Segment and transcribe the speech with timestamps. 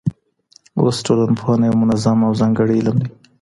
[0.81, 3.09] اوس ټولنپوهنه یو منظم او ځانګړی علم دی.